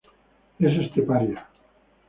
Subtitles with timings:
[0.57, 1.47] Es esteparia.